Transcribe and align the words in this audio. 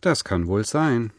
Das 0.00 0.24
kann 0.24 0.46
wohl 0.46 0.64
sein. 0.64 1.12